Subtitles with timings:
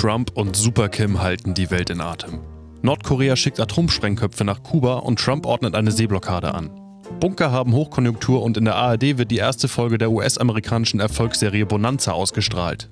[0.00, 2.40] Trump und Super Kim halten die Welt in Atem.
[2.80, 6.70] Nordkorea schickt Atomsprengköpfe nach Kuba und Trump ordnet eine Seeblockade an.
[7.20, 12.12] Bunker haben Hochkonjunktur und in der ARD wird die erste Folge der US-amerikanischen Erfolgsserie Bonanza
[12.12, 12.88] ausgestrahlt.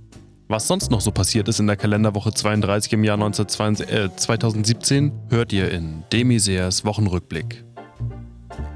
[0.49, 5.13] Was sonst noch so passiert ist in der Kalenderwoche 32 im Jahr 1922, äh, 2017,
[5.31, 7.65] hört ihr in Demiseers Wochenrückblick.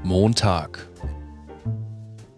[0.03, 0.87] Montag.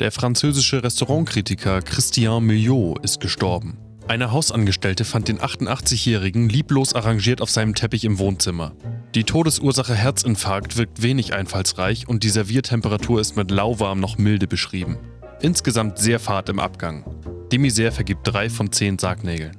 [0.01, 3.77] Der französische Restaurantkritiker Christian Millot ist gestorben.
[4.07, 8.73] Eine Hausangestellte fand den 88-Jährigen lieblos arrangiert auf seinem Teppich im Wohnzimmer.
[9.15, 14.97] Die Todesursache Herzinfarkt wirkt wenig einfallsreich und die Serviertemperatur ist mit lauwarm noch milde beschrieben.
[15.41, 17.03] Insgesamt sehr fad im Abgang.
[17.51, 19.57] Demiser vergibt drei von zehn Sargnägeln.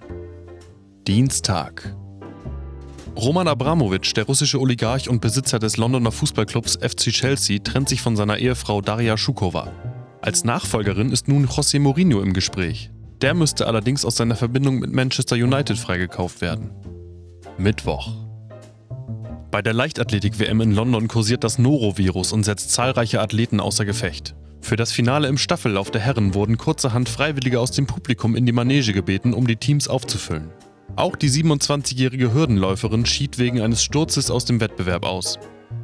[1.08, 1.96] Dienstag.
[3.16, 8.14] Roman Abramowitsch, der russische Oligarch und Besitzer des Londoner Fußballclubs FC Chelsea, trennt sich von
[8.14, 9.72] seiner Ehefrau Daria Schukowa.
[10.20, 12.90] Als Nachfolgerin ist nun José Mourinho im Gespräch.
[13.22, 16.70] Der müsste allerdings aus seiner Verbindung mit Manchester United freigekauft werden.
[17.56, 18.12] Mittwoch.
[19.50, 24.34] Bei der Leichtathletik-WM in London kursiert das Norovirus und setzt zahlreiche Athleten außer Gefecht.
[24.60, 28.52] Für das Finale im Staffellauf der Herren wurden kurzerhand Freiwillige aus dem Publikum in die
[28.52, 30.50] Manege gebeten, um die Teams aufzufüllen.
[30.96, 35.38] Auch die 27-jährige Hürdenläuferin schied wegen eines Sturzes aus dem Wettbewerb aus.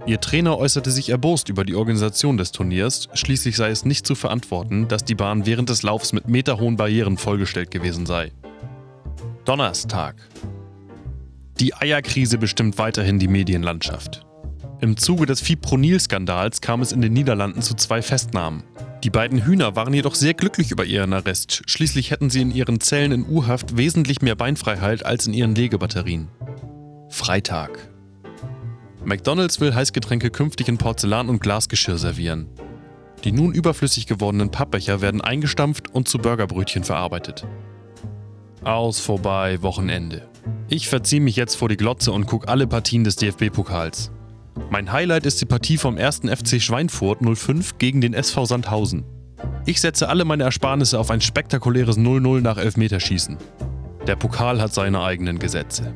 [0.04, 4.16] Ihr Trainer äußerte sich erbost über die Organisation des Turniers, schließlich sei es nicht zu
[4.16, 8.32] verantworten, dass die Bahn während des Laufs mit meterhohen Barrieren vollgestellt gewesen sei.
[9.44, 10.16] Donnerstag.
[11.60, 14.26] Die Eierkrise bestimmt weiterhin die Medienlandschaft.
[14.80, 18.64] Im Zuge des Fipronil-Skandals kam es in den Niederlanden zu zwei Festnahmen.
[19.04, 21.62] Die beiden Hühner waren jedoch sehr glücklich über ihren Arrest.
[21.66, 26.26] Schließlich hätten sie in ihren Zellen in U-Haft wesentlich mehr Beinfreiheit als in ihren Legebatterien.
[27.08, 27.91] Freitag.
[29.04, 32.46] McDonald's will Heißgetränke künftig in Porzellan- und Glasgeschirr servieren.
[33.24, 37.46] Die nun überflüssig gewordenen Pappbecher werden eingestampft und zu Burgerbrötchen verarbeitet.
[38.62, 40.28] Aus, vorbei, Wochenende.
[40.68, 44.12] Ich verziehe mich jetzt vor die Glotze und gucke alle Partien des DFB-Pokals.
[44.70, 46.20] Mein Highlight ist die Partie vom 1.
[46.20, 49.04] FC Schweinfurt 05 gegen den SV Sandhausen.
[49.66, 53.36] Ich setze alle meine Ersparnisse auf ein spektakuläres 0-0 nach Elfmeterschießen.
[54.06, 55.92] Der Pokal hat seine eigenen Gesetze.